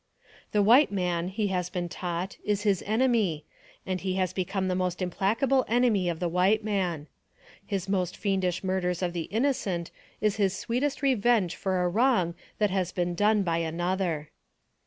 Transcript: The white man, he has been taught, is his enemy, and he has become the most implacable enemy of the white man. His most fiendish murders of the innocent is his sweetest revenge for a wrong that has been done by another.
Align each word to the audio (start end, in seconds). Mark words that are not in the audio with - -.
The 0.51 0.63
white 0.63 0.91
man, 0.91 1.27
he 1.27 1.49
has 1.49 1.69
been 1.69 1.87
taught, 1.87 2.37
is 2.43 2.63
his 2.63 2.81
enemy, 2.87 3.45
and 3.85 4.01
he 4.01 4.15
has 4.15 4.33
become 4.33 4.67
the 4.67 4.73
most 4.73 4.99
implacable 4.99 5.63
enemy 5.67 6.09
of 6.09 6.19
the 6.19 6.27
white 6.27 6.63
man. 6.63 7.05
His 7.67 7.87
most 7.87 8.17
fiendish 8.17 8.63
murders 8.63 9.03
of 9.03 9.13
the 9.13 9.27
innocent 9.29 9.91
is 10.19 10.37
his 10.37 10.57
sweetest 10.57 11.03
revenge 11.03 11.55
for 11.55 11.83
a 11.83 11.87
wrong 11.87 12.33
that 12.57 12.71
has 12.71 12.91
been 12.91 13.13
done 13.13 13.43
by 13.43 13.59
another. 13.59 14.31